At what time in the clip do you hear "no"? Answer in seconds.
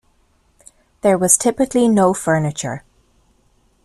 1.87-2.11